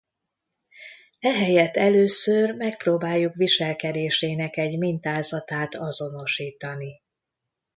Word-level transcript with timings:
Ehelyett 1.19 1.75
először 1.77 2.55
megpróbáljuk 2.55 3.33
viselkedésének 3.35 4.57
egy 4.57 4.77
mintázatát 4.77 5.75
azonosítani. 5.75 7.01